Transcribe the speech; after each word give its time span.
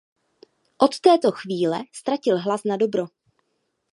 Od 0.77 0.99
této 0.99 1.31
chvíle 1.31 1.79
ztratil 1.93 2.39
hlas 2.39 2.63
nadobro. 2.63 3.05